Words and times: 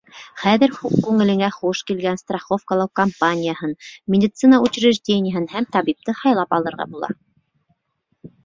Хәҙер 0.43 0.71
күңелеңә 1.07 1.49
хуш 1.57 1.81
килгән 1.91 2.17
страховкалау 2.21 2.91
компанияһын, 3.01 3.75
медицина 4.15 4.61
учреждениеһын 4.69 5.49
һәм 5.55 5.71
табипты 5.77 6.19
һайлап 6.23 6.61
алырға 6.61 6.93
була. 6.97 7.13